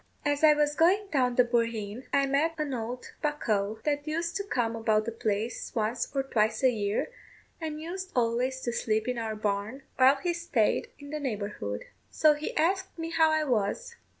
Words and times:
As 0.25 0.43
I 0.43 0.55
was 0.55 0.73
going 0.73 1.09
down 1.11 1.35
the 1.35 1.43
bohereen 1.43 2.07
I 2.11 2.25
met 2.25 2.55
an 2.57 2.73
old 2.73 3.11
bocough, 3.23 3.77
that 3.83 4.07
used 4.07 4.35
to 4.37 4.43
come 4.43 4.75
about 4.75 5.05
the 5.05 5.11
place 5.11 5.75
once 5.75 6.07
or 6.15 6.23
twice 6.23 6.63
a 6.63 6.71
year, 6.71 7.11
and 7.61 7.79
used 7.79 8.11
always 8.15 8.61
to 8.61 8.73
sleep 8.73 9.07
in 9.07 9.19
our 9.19 9.35
barn 9.35 9.83
while 9.97 10.15
he 10.15 10.33
staid 10.33 10.87
in 10.97 11.11
the 11.11 11.19
neighbourhood. 11.19 11.85
So 12.09 12.33
he 12.33 12.57
asked 12.57 12.97
me 12.97 13.11
how 13.11 13.29
I 13.29 13.43
was. 13.43 13.95